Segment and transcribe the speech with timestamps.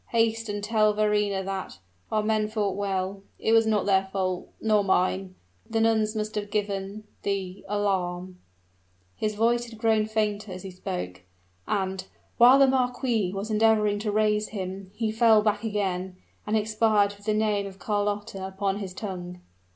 [0.09, 1.77] "Haste and tell Verrina that
[2.11, 5.35] our men fought well it was not their fault nor mine
[5.69, 8.39] the nuns must have given the alarm"
[9.23, 11.21] His voice had grown fainter as he spoke:
[11.67, 12.03] and,
[12.39, 16.15] while the marquis was endeavoring to raise him, he fell back again,
[16.47, 19.41] and expired with the name of Carlotta upon his tongue.